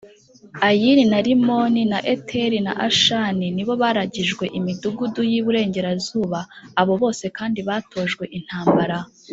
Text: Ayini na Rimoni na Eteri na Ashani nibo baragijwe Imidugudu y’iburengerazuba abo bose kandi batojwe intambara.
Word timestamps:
Ayini 0.67 1.03
na 1.11 1.19
Rimoni 1.25 1.81
na 1.91 1.99
Eteri 2.13 2.57
na 2.67 2.73
Ashani 2.87 3.47
nibo 3.55 3.73
baragijwe 3.81 4.45
Imidugudu 4.57 5.21
y’iburengerazuba 5.31 6.39
abo 6.81 6.93
bose 7.01 7.25
kandi 7.37 7.59
batojwe 7.67 8.25
intambara. 8.39 8.97